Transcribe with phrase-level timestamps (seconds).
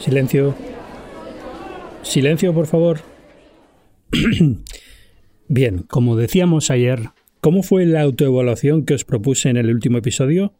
[0.00, 0.54] Silencio.
[2.02, 3.00] Silencio, por favor.
[5.48, 7.00] Bien, como decíamos ayer,
[7.40, 10.54] ¿cómo fue la autoevaluación que os propuse en el último episodio?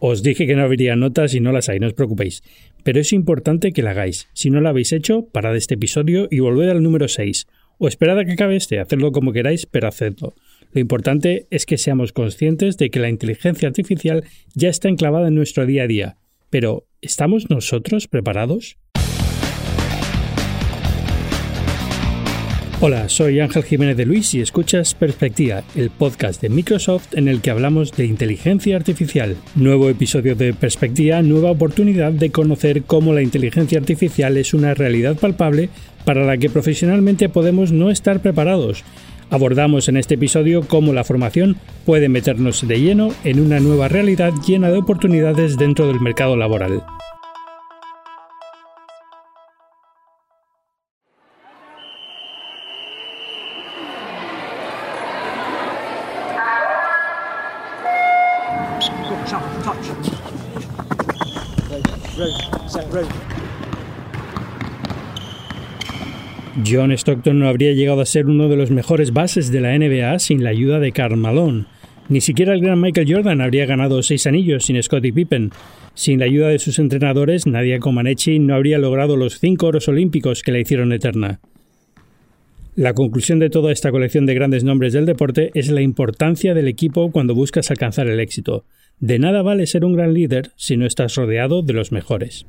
[0.00, 2.42] Os dije que no habría notas y no las hay, no os preocupéis.
[2.82, 4.28] Pero es importante que la hagáis.
[4.34, 7.46] Si no la habéis hecho, parad este episodio y volved al número 6.
[7.78, 10.34] O esperad a que acabe este, hacedlo como queráis, pero hacedlo.
[10.72, 14.24] Lo importante es que seamos conscientes de que la inteligencia artificial
[14.54, 16.16] ya está enclavada en nuestro día a día.
[16.54, 18.78] Pero, ¿estamos nosotros preparados?
[22.80, 27.40] Hola, soy Ángel Jiménez de Luis y escuchas Perspectiva, el podcast de Microsoft en el
[27.40, 29.36] que hablamos de inteligencia artificial.
[29.56, 35.16] Nuevo episodio de Perspectiva, nueva oportunidad de conocer cómo la inteligencia artificial es una realidad
[35.16, 35.70] palpable
[36.04, 38.84] para la que profesionalmente podemos no estar preparados
[39.30, 44.32] Abordamos en este episodio cómo la formación puede meternos de lleno en una nueva realidad
[44.46, 46.82] llena de oportunidades dentro del mercado laboral.
[66.62, 70.18] John Stockton no habría llegado a ser uno de los mejores bases de la NBA
[70.20, 71.64] sin la ayuda de Karl Malone.
[72.08, 75.50] Ni siquiera el gran Michael Jordan habría ganado seis anillos sin Scottie Pippen.
[75.94, 80.42] Sin la ayuda de sus entrenadores, Nadia Comaneci no habría logrado los cinco oros olímpicos
[80.42, 81.40] que la hicieron eterna.
[82.76, 86.68] La conclusión de toda esta colección de grandes nombres del deporte es la importancia del
[86.68, 88.64] equipo cuando buscas alcanzar el éxito.
[89.00, 92.46] De nada vale ser un gran líder si no estás rodeado de los mejores.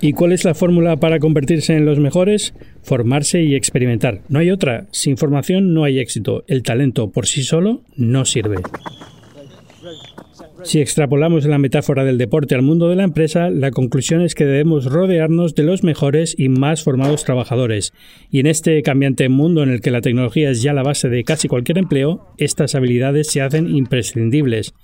[0.00, 2.54] ¿Y cuál es la fórmula para convertirse en los mejores?
[2.82, 4.20] Formarse y experimentar.
[4.28, 4.86] No hay otra.
[4.92, 6.44] Sin formación no hay éxito.
[6.46, 8.56] El talento por sí solo no sirve.
[10.66, 14.44] Si extrapolamos la metáfora del deporte al mundo de la empresa, la conclusión es que
[14.44, 17.92] debemos rodearnos de los mejores y más formados trabajadores.
[18.32, 21.22] Y en este cambiante mundo en el que la tecnología es ya la base de
[21.22, 24.74] casi cualquier empleo, estas habilidades se hacen imprescindibles.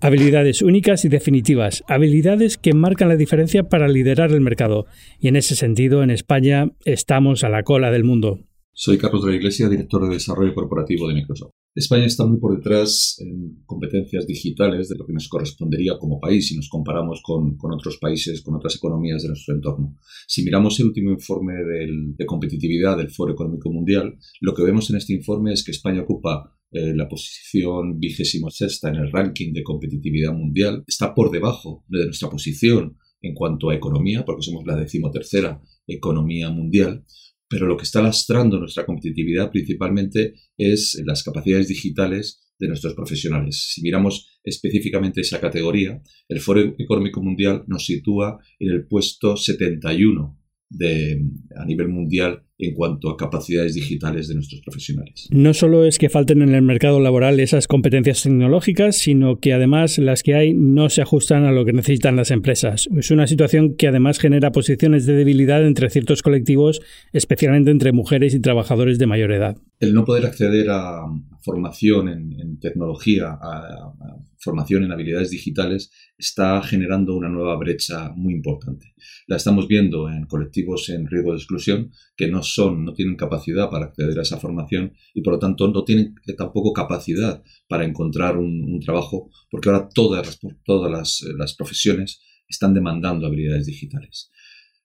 [0.00, 4.86] Habilidades únicas y definitivas, habilidades que marcan la diferencia para liderar el mercado.
[5.18, 8.38] Y en ese sentido, en España estamos a la cola del mundo.
[8.72, 11.50] Soy Carlos de la Iglesia, director de Desarrollo Corporativo de Microsoft.
[11.74, 16.46] España está muy por detrás en competencias digitales de lo que nos correspondería como país
[16.46, 19.96] si nos comparamos con, otros países, con otras economías de nuestro entorno.
[20.28, 24.96] Si miramos el último informe de competitividad del Foro Económico Mundial, lo que vemos en
[24.96, 29.62] este informe es que España ocupa eh, la posición vigésimo sexta en el ranking de
[29.62, 34.76] competitividad mundial, está por debajo de nuestra posición en cuanto a economía, porque somos la
[34.76, 37.04] decimotercera economía mundial,
[37.48, 43.72] pero lo que está lastrando nuestra competitividad principalmente es las capacidades digitales de nuestros profesionales.
[43.72, 50.38] Si miramos específicamente esa categoría, el Foro Económico Mundial nos sitúa en el puesto 71
[50.68, 51.24] de,
[51.56, 55.28] a nivel mundial en cuanto a capacidades digitales de nuestros profesionales.
[55.30, 59.98] No solo es que falten en el mercado laboral esas competencias tecnológicas, sino que además
[59.98, 62.88] las que hay no se ajustan a lo que necesitan las empresas.
[62.96, 66.80] Es una situación que además genera posiciones de debilidad entre ciertos colectivos,
[67.12, 69.56] especialmente entre mujeres y trabajadores de mayor edad.
[69.78, 71.02] El no poder acceder a
[71.40, 73.94] formación en, tecnología, a
[74.38, 78.94] formación en habilidades digitales, está generando una nueva brecha muy importante.
[79.26, 83.70] La estamos viendo en colectivos en riesgo de exclusión que no son, no tienen capacidad
[83.70, 88.36] para acceder a esa formación y por lo tanto no tienen tampoco capacidad para encontrar
[88.36, 94.30] un, trabajo porque ahora todas, todas las, las profesiones están demandando habilidades digitales.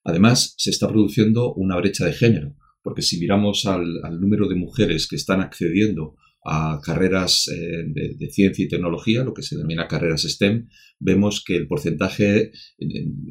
[0.04, 5.08] Además, se está produciendo una brecha de género, porque si miramos al número de mujeres
[5.08, 10.22] que están accediendo a carreras eh, de, ciencia y tecnología, lo que se denomina carreras
[10.22, 10.68] STEM,
[11.00, 12.52] vemos que el porcentaje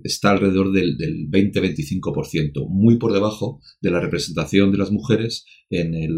[0.04, 0.98] está alrededor del,
[1.30, 6.12] 20-25%, muy por debajo de la representación de las mujeres en el,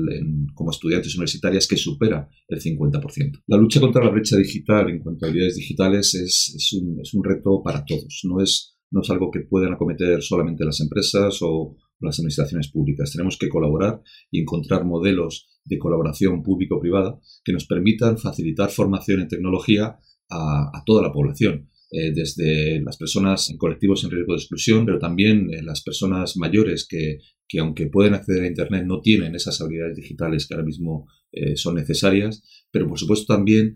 [0.53, 3.43] como estudiantes universitarias que supera el 50%.
[3.47, 7.61] La lucha contra la brecha digital en cuanto a habilidades digitales es, es un reto
[7.61, 12.19] para todos, no es, no es algo que puedan acometer solamente las empresas o las
[12.19, 13.11] administraciones públicas.
[13.11, 14.01] Tenemos que colaborar
[14.31, 19.97] y encontrar modelos de colaboración público-privada que nos permitan facilitar formación en tecnología
[20.29, 21.69] a, toda la población.
[21.91, 26.35] Eh, desde las personas en colectivos en riesgo de exclusión, pero también eh, las personas
[26.35, 27.19] mayores que,
[27.59, 31.75] aunque pueden acceder a Internet, no tienen esas habilidades digitales que ahora mismo eh, son
[31.75, 33.75] necesarias, pero por supuesto también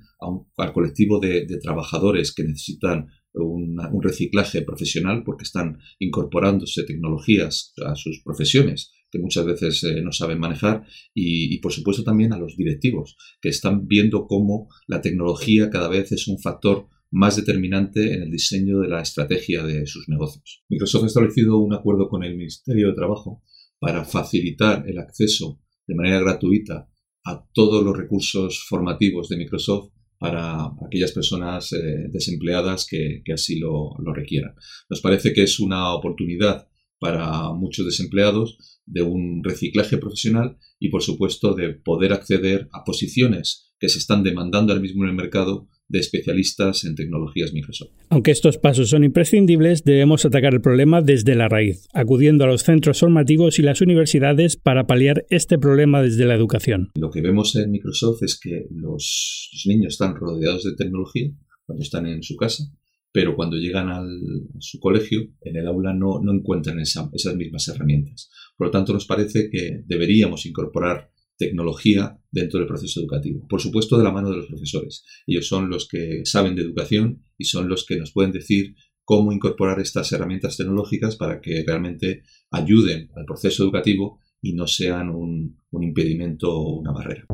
[0.58, 8.22] al colectivo de, trabajadores que necesitan un reciclaje profesional porque están incorporándose tecnologías a sus
[8.24, 10.84] profesiones que muchas veces eh, no saben manejar
[11.14, 16.12] y, por supuesto también a los directivos que están viendo cómo la tecnología cada vez
[16.12, 20.64] es un factor más determinante en el diseño de la estrategia de sus negocios.
[20.70, 23.42] Microsoft ha establecido un acuerdo con el Ministerio de Trabajo
[23.80, 26.88] para facilitar el acceso de manera gratuita
[27.26, 33.96] a todos los recursos formativos de Microsoft para aquellas personas eh, desempleadas que, así lo,
[34.00, 34.54] lo, requieran.
[34.90, 36.68] Nos parece que es una oportunidad
[37.00, 43.74] para muchos desempleados de un reciclaje profesional y, por supuesto, de poder acceder a posiciones
[43.80, 47.92] que se están demandando ahora mismo en el mercado de especialistas en tecnologías Microsoft.
[48.10, 52.64] Aunque estos pasos son imprescindibles, debemos atacar el problema desde la raíz, acudiendo a los
[52.64, 56.92] centros formativos y las universidades para paliar este problema desde la educación.
[56.96, 61.32] Lo que vemos en Microsoft es que los, niños están rodeados de tecnología
[61.66, 62.64] cuando están en su casa,
[63.12, 67.68] pero cuando llegan al, a su colegio, en el aula no, no encuentran esas mismas
[67.68, 68.30] herramientas.
[68.56, 71.10] Por lo tanto, nos parece que deberíamos incorporar
[71.40, 73.48] tecnología dentro del proceso educativo.
[73.48, 75.06] Por supuesto, de la mano de los profesores.
[75.26, 79.32] Ellos son los que saben de educación y son los que nos pueden decir cómo
[79.32, 82.22] incorporar estas herramientas tecnológicas para que realmente
[82.52, 87.26] ayuden al proceso educativo y no sean un, un impedimento o una barrera.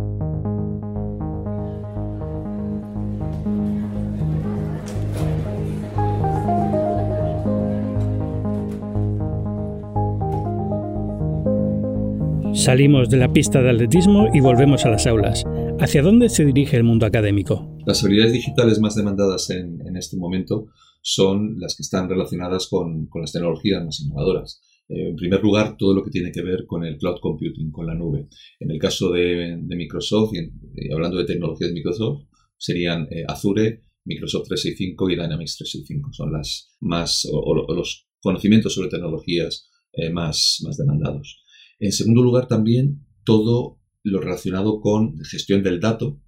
[12.55, 15.43] Salimos de la pista de atletismo y volvemos a las aulas.
[15.77, 17.77] ¿Hacia dónde se dirige el mundo académico?
[17.85, 20.67] Las habilidades digitales más demandadas en, este momento
[21.01, 24.61] son las que están relacionadas con, las tecnologías más innovadoras.
[24.87, 27.87] Eh, en primer lugar, todo lo que tiene que ver con el cloud computing, con
[27.87, 28.29] la nube.
[28.61, 32.23] En el caso de, Microsoft, y, hablando de tecnologías de Microsoft,
[32.57, 36.13] serían eh, Azure, Microsoft 365 y Dynamics 365.
[36.13, 41.44] Son las más, o, los conocimientos sobre tecnologías eh, más, más demandados.
[41.80, 46.22] En segundo lugar, también todo lo relacionado con gestión del dato,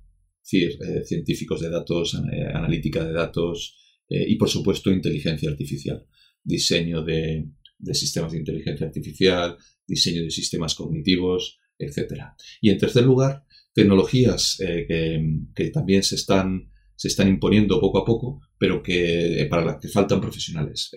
[0.44, 3.78] es decir, eh, científicos de datos, eh, analítica de datos
[4.10, 6.06] eh, y, por supuesto, inteligencia artificial,
[6.44, 7.50] diseño de,
[7.94, 12.24] sistemas de inteligencia artificial, diseño de sistemas cognitivos, etc.
[12.62, 18.42] Y, en tercer lugar, tecnologías que, también se están, se están imponiendo poco a poco,
[18.58, 20.92] pero que para las que faltan profesionales.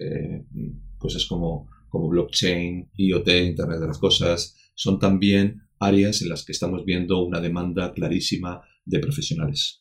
[0.96, 6.52] cosas como como blockchain, IoT, Internet de las Cosas, son también áreas en las que
[6.52, 9.79] estamos viendo una demanda clarísima de profesionales.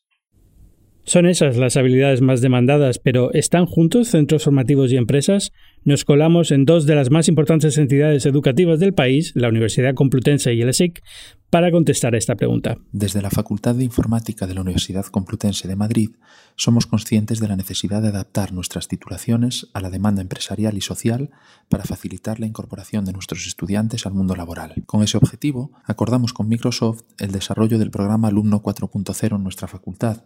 [1.04, 5.52] Son esas las habilidades más demandadas, pero ¿están juntos centros formativos y empresas?
[5.84, 10.54] Nos colamos en dos de las más importantes entidades educativas del país, la Universidad Complutense
[10.54, 11.02] y el ESIC,
[11.50, 12.78] para contestar a esta pregunta.
[12.92, 16.12] Desde la Facultad de Informática de la Universidad Complutense de Madrid,
[16.56, 21.32] somos conscientes de la necesidad de adaptar nuestras titulaciones a la demanda empresarial y social
[21.70, 24.84] para facilitar la incorporación de nuestros estudiantes al mundo laboral.
[24.86, 30.26] Con ese objetivo, acordamos con Microsoft el desarrollo del programa Alumno 4.0 en nuestra facultad,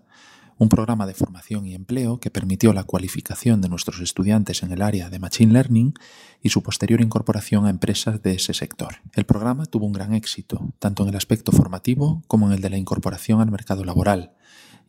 [0.58, 4.82] un programa de formación y empleo que permitió la cualificación de nuestros estudiantes en el
[4.82, 5.94] área de Machine Learning
[6.42, 8.98] y su posterior incorporación a empresas de ese sector.
[9.14, 12.70] El programa tuvo un gran éxito, tanto en el aspecto formativo como en el de
[12.70, 14.34] la incorporación al mercado laboral,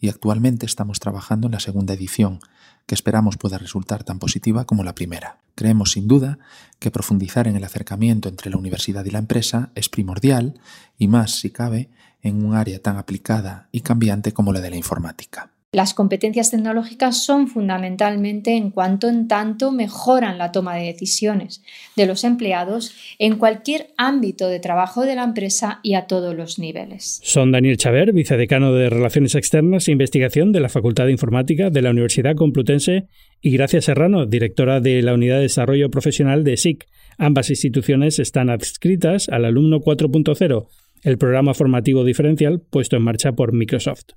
[0.01, 2.41] y actualmente estamos trabajando en la segunda edición,
[2.87, 5.39] que esperamos pueda resultar tan positiva como la primera.
[5.55, 6.39] Creemos sin duda
[6.79, 10.61] que profundizar en el acercamiento entre la universidad y la empresa es primordial,
[10.99, 11.89] y más si cabe,
[12.23, 15.54] en un área tan aplicada y cambiante como la de la informática.
[15.75, 21.65] Las competencias tecnológicas son fundamentalmente en cuanto en tanto mejoran la toma de decisiones
[21.97, 26.61] de los empleados en cualquier ámbito de trabajo de la empresa y a todos los
[26.61, 27.21] niveles.
[27.25, 31.83] Son Daniel Chaver, vicedecano de Relaciones Externas e Investigación de la Facultad de Informática de
[31.83, 33.09] la Universidad Complutense,
[33.41, 36.87] y Gracia Serrano, directora de la Unidad de Desarrollo Profesional de SIC.
[37.19, 40.69] Ambas instituciones están adscritas al Alumno 4.0,
[41.03, 44.13] el programa formativo diferencial puesto en marcha por Microsoft.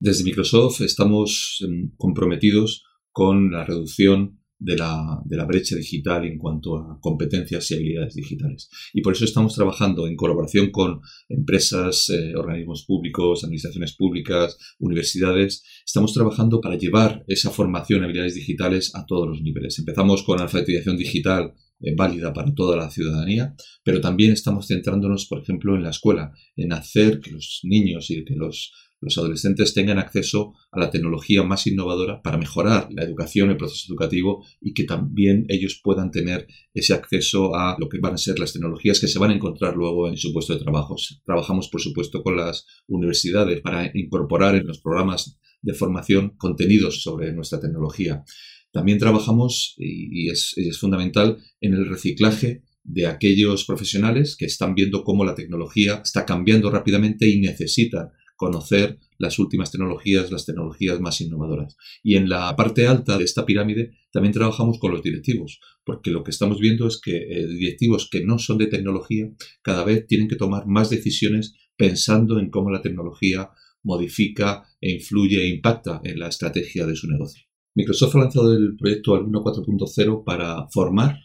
[0.00, 6.98] Desde Microsoft estamos em, comprometidos con la reducción de la, brecha digital en cuanto a
[7.00, 8.68] competencias y habilidades digitales.
[8.92, 15.64] Y por eso estamos trabajando en colaboración con empresas, eh, organismos públicos, administraciones públicas, universidades.
[15.84, 19.78] Estamos trabajando para llevar esa formación en habilidades digitales a todos los niveles.
[19.78, 25.40] Empezamos con alfabetización digital eh, válida para toda la ciudadanía, pero también estamos centrándonos, por
[25.40, 29.98] ejemplo, en la escuela, en hacer que los niños y que los los adolescentes tengan
[29.98, 34.84] acceso a la tecnología más innovadora para mejorar la educación, el proceso educativo y que
[34.84, 39.08] también ellos puedan tener ese acceso a lo que van a ser las tecnologías que
[39.08, 40.96] se van a encontrar luego en su puesto de trabajo.
[41.24, 47.32] Trabajamos, por supuesto, con las universidades para incorporar en los programas de formación contenidos sobre
[47.32, 48.24] nuestra tecnología.
[48.72, 55.04] También trabajamos, y es, es fundamental, en el reciclaje de aquellos profesionales que están viendo
[55.04, 61.20] cómo la tecnología está cambiando rápidamente y necesitan conocer las últimas tecnologías, las tecnologías más
[61.20, 61.76] innovadoras.
[62.04, 66.22] Y en la parte alta de esta pirámide también trabajamos con los directivos, porque lo
[66.22, 69.28] que estamos viendo es que eh, directivos que no son de tecnología
[69.60, 73.50] cada vez tienen que tomar más decisiones pensando en cómo la tecnología
[73.82, 77.42] modifica e influye e impacta en la estrategia de su negocio.
[77.74, 81.18] Microsoft ha lanzado el proyecto Alumno 4.0 para formar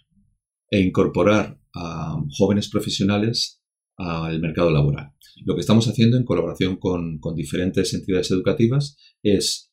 [0.70, 3.63] e incorporar a jóvenes profesionales
[3.98, 5.12] al mercado laboral.
[5.46, 9.72] Lo que estamos haciendo en colaboración con, diferentes entidades educativas es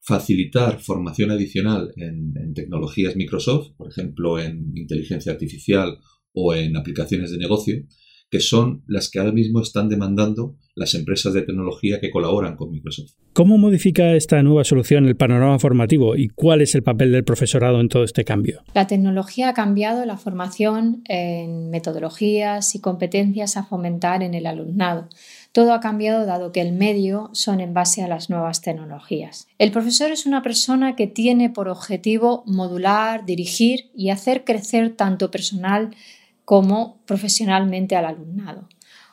[0.00, 5.98] facilitar formación adicional en, en, tecnologías Microsoft, por ejemplo, en inteligencia artificial
[6.32, 7.86] o en aplicaciones de negocio,
[8.34, 12.72] que son las que ahora mismo están demandando las empresas de tecnología que colaboran con
[12.72, 13.12] Microsoft.
[13.32, 17.80] ¿Cómo modifica esta nueva solución el panorama formativo y cuál es el papel del profesorado
[17.80, 18.64] en todo este cambio?
[18.74, 25.08] La tecnología ha cambiado la formación en metodologías y competencias a fomentar en el alumnado.
[25.52, 29.46] Todo ha cambiado dado que el medio son en base a las nuevas tecnologías.
[29.60, 35.30] El profesor es una persona que tiene por objetivo modular, dirigir y hacer crecer tanto
[35.30, 35.94] personal
[36.44, 38.68] como profesionalmente al alumnado,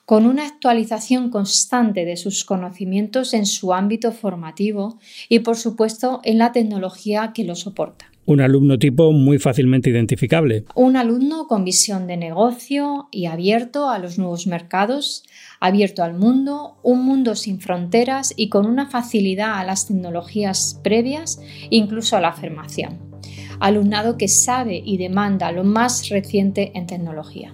[0.06, 6.38] con una actualización constante de sus conocimientos en su ámbito formativo y, por supuesto, en
[6.38, 8.12] la tecnología que lo soporta.
[8.26, 10.66] Un alumno tipo muy fácilmente identificable.
[10.76, 15.24] Un alumno con visión de negocio y abierto a los nuevos mercados,
[15.60, 21.42] abierto al mundo, un mundo sin fronteras y con una facilidad a las tecnologías previas,
[21.72, 23.11] incluso a la afirmación
[23.62, 27.52] alumnado que sabe y demanda lo más reciente en tecnología.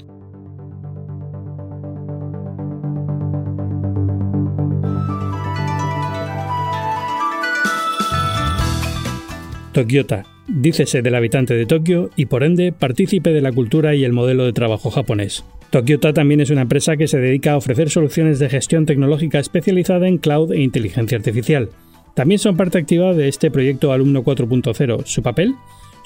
[9.73, 14.13] Tokyota, dícese del habitante de Tokio y por ende partícipe de la cultura y el
[14.13, 15.43] modelo de trabajo japonés.
[15.69, 20.07] Tokyota también es una empresa que se dedica a ofrecer soluciones de gestión tecnológica especializada
[20.07, 21.69] en cloud e inteligencia artificial.
[22.15, 25.05] También son parte activa de este proyecto Alumno 4.0.
[25.05, 25.53] Su papel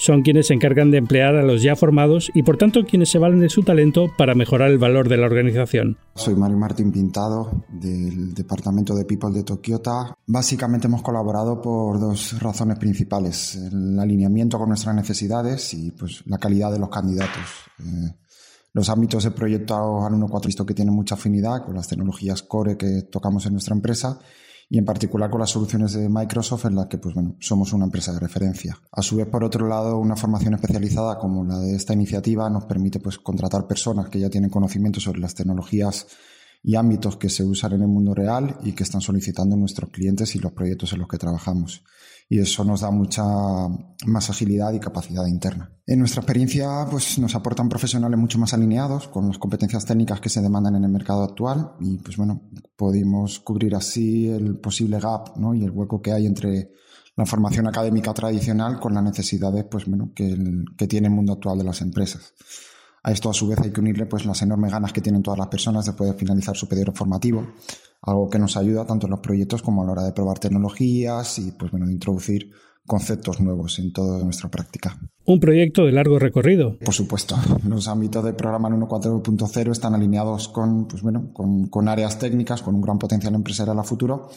[0.02, 3.20] son quienes se encargan de emplear a los ya formados y por tanto quienes se
[3.20, 5.96] valen de su talento para mejorar el valor de la organización.
[6.16, 10.16] Soy Mario Martín Pintado del Departamento de People de Tokyota.
[10.26, 16.40] Básicamente hemos colaborado por dos razones principales, el alineamiento con nuestras necesidades y pues, la
[16.40, 17.44] calidad de los candidatos.
[17.80, 18.16] Eh,
[18.74, 22.76] los ámbitos de proyecto Alumno 4 visto que tienen mucha afinidad con las tecnologías core
[22.76, 24.18] que tocamos en nuestra empresa
[24.72, 27.84] y en particular con las soluciones de Microsoft en las que pues bueno, somos una
[27.84, 28.80] empresa de referencia.
[28.94, 32.64] A su vez, por otro lado, una formación especializada como la de esta iniciativa nos
[32.64, 36.08] permite pues contratar personas que ya tienen conocimiento sobre las tecnologías
[36.64, 40.36] y ámbitos que se usan en el mundo real y que están solicitando nuestros clientes
[40.36, 41.84] y los proyectos en los que trabajamos
[42.32, 43.26] y eso nos da mucha
[44.06, 45.70] más agilidad y capacidad interna.
[45.86, 50.30] En nuestra experiencia, pues nos aportan profesionales mucho más alineados con las competencias técnicas que
[50.30, 55.36] se demandan en el mercado actual y pues bueno, pudimos cubrir así el posible gap
[55.36, 55.54] ¿no?
[55.54, 56.72] y el hueco que hay entre
[57.18, 59.84] la formación académica tradicional con las necesidades pues,
[60.16, 62.34] que, que tiene el mundo actual de las empresas.
[63.04, 65.40] A esto a su vez hay que unirle pues las enormes ganas que tienen todas
[65.40, 67.48] las personas de poder finalizar su periodo formativo,
[68.04, 71.40] algo que nos ayuda tanto en los proyectos como a la hora de probar tecnologías
[71.40, 72.52] y pues bueno, de introducir
[72.86, 75.00] conceptos nuevos en toda nuestra práctica.
[75.26, 76.78] Un proyecto de largo recorrido.
[76.78, 77.36] Por supuesto,
[77.68, 82.76] los ámbitos del programa 1.4.0 están alineados con, pues bueno, con, con, áreas técnicas, con
[82.76, 84.30] un gran potencial empresarial a futuro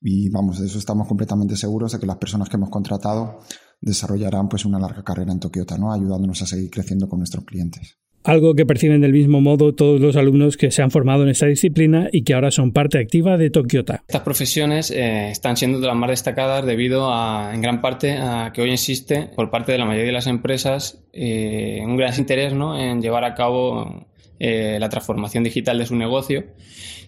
[0.00, 3.40] y vamos, de eso estamos completamente seguros de que las personas que hemos contratado
[3.80, 5.92] desarrollarán pues una larga carrera en Tokyota, ¿no?
[5.92, 10.16] ayudándonos a seguir creciendo con nuestros clientes algo que perciben del mismo modo todos los
[10.16, 13.50] alumnos que se han formado en esta disciplina y que ahora son parte activa de
[13.50, 14.02] Tokyota.
[14.06, 18.52] Estas profesiones eh, están siendo de las más destacadas debido a, en gran parte, a
[18.52, 22.52] que hoy existe por parte de la mayoría de las empresas eh, un gran interés
[22.52, 22.78] ¿no?
[22.78, 24.06] en llevar a cabo
[24.38, 26.44] eh, la transformación digital de su negocio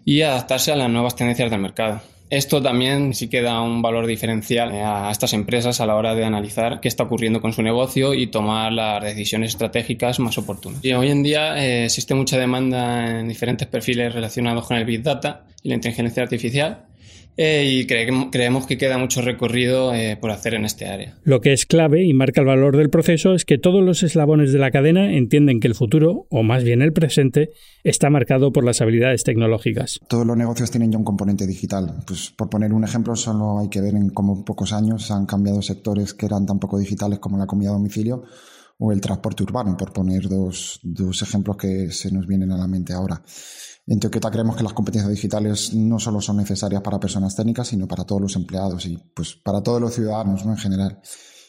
[0.05, 2.01] y adaptarse a las nuevas tendencias del mercado.
[2.31, 6.25] Esto también sí que da un valor diferencial a estas empresas a la hora de
[6.25, 10.85] analizar qué está ocurriendo con su negocio y tomar las decisiones estratégicas más oportunas.
[10.85, 15.03] Y hoy en día eh, existe mucha demanda en diferentes perfiles relacionados con el Big
[15.03, 16.88] Data y la inteligencia artificial
[17.39, 21.17] eh, y creemos que queda mucho recorrido eh, por hacer en este área.
[21.23, 24.53] Lo que es clave y marca el valor del proceso es que todos los eslabones
[24.53, 27.51] de la cadena entienden que el futuro, o más bien el presente,
[27.85, 30.01] está marcado por las habilidades tecnológicas.
[30.09, 31.95] Todos los negocios tienen ya un componente digital.
[32.05, 35.63] Pues por poner un ejemplo, solo hay que ver en cómo pocos años han cambiado
[35.63, 38.25] sectores que eran tan poco digitales como la comida a domicilio
[38.79, 42.69] o el transporte urbano, por poner dos, dos ejemplos que se nos vienen a la
[42.69, 43.23] mente ahora.
[43.87, 47.89] En Toyota creemos que las competencias digitales no solo son necesarias para personas técnicas, sino
[47.89, 50.53] para todos los empleados y pues para todos los ciudadanos ¿no?
[50.53, 51.01] en general.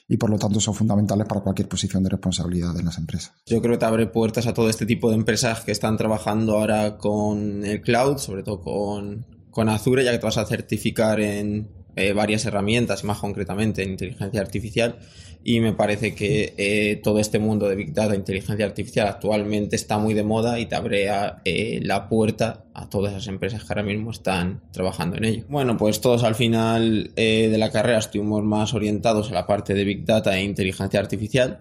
[0.07, 3.33] y por lo tanto son fundamentales para cualquier posición de responsabilidad en las empresas.
[3.45, 6.57] Yo creo que te abre puertas a todo este tipo de empresas que están trabajando
[6.57, 11.19] ahora con el cloud, sobre todo con, con Azure, ya que te vas a certificar
[11.19, 14.97] en eh, varias herramientas, más concretamente en inteligencia artificial,
[15.43, 19.97] y me parece que eh, todo este mundo de Big Data, inteligencia artificial, actualmente está
[19.97, 21.07] muy de moda y te abre
[21.45, 25.43] eh, la puerta a todas esas empresas que ahora mismo están trabajando en ello.
[25.47, 29.83] Bueno, pues todos al final de la carrera estuvimos más orientados a la parte de
[29.83, 31.59] Big Data e inteligencia artificial.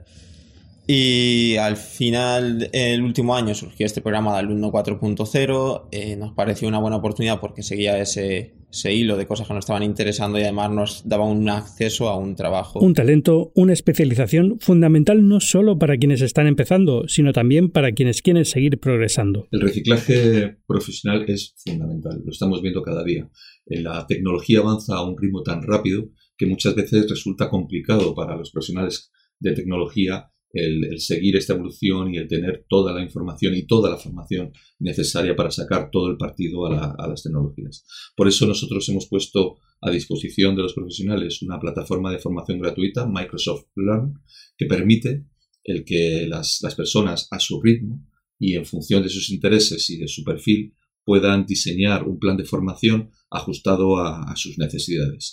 [0.90, 6.16] Y al final, el último año surgió este programa de Alumno 4.0.
[6.16, 9.82] nos pareció una buena oportunidad porque seguía ese, ese hilo de cosas que nos estaban
[9.82, 12.80] interesando y además nos daba un acceso a un trabajo.
[12.80, 18.22] Un talento, una especialización fundamental no solo para quienes están empezando, sino también para quienes
[18.22, 19.46] quieren seguir progresando.
[19.50, 23.28] El reciclaje profesional es fundamental, lo estamos viendo cada día.
[23.66, 28.50] La tecnología avanza a un ritmo tan rápido que muchas veces resulta complicado para los
[28.52, 33.90] profesionales de tecnología el, seguir esta evolución y el tener toda la información y toda
[33.90, 37.84] la formación necesaria para sacar todo el partido a, las tecnologías.
[38.16, 43.06] Por eso nosotros hemos puesto a disposición de los profesionales una plataforma de formación gratuita,
[43.06, 44.14] Microsoft Learn,
[44.56, 45.24] que permite
[45.64, 48.04] el que las, personas a su ritmo
[48.38, 50.74] y en función de sus intereses y de su perfil
[51.04, 55.32] puedan diseñar un plan de formación ajustado a sus necesidades.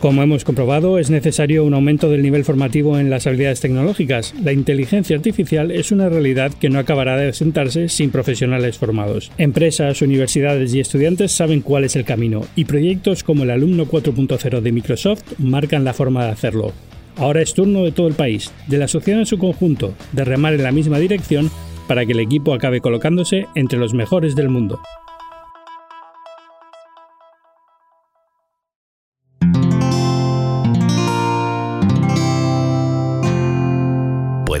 [0.00, 4.32] Como hemos comprobado, es necesario un aumento del nivel formativo en las habilidades tecnológicas.
[4.40, 9.32] La inteligencia artificial es una realidad que no acabará de sentarse sin profesionales formados.
[9.38, 14.60] Empresas, universidades y estudiantes saben cuál es el camino, y proyectos como el Alumno 4.0
[14.60, 16.72] de Microsoft marcan la forma de hacerlo.
[17.16, 20.54] Ahora es turno de todo el país, de la sociedad en su conjunto, de remar
[20.54, 21.50] en la misma dirección
[21.88, 24.78] para que el equipo acabe colocándose entre los mejores del mundo.